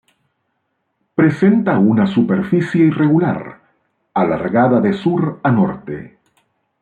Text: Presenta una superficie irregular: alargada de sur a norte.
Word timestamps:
Presenta 1.19 1.75
una 1.89 2.07
superficie 2.13 2.81
irregular: 2.85 3.45
alargada 4.25 4.79
de 4.81 4.93
sur 4.93 5.39
a 5.43 5.51
norte. 5.51 6.01